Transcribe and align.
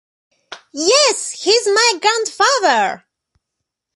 Yes, 0.73 1.29
he's 1.29 1.67
my 1.67 1.93
grandfather. 2.01 3.05